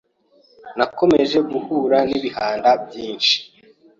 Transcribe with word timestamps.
Nakomeje 0.77 1.37
guhura 1.51 1.97
n’ibihanda 2.09 2.69
byinshi 2.85 3.35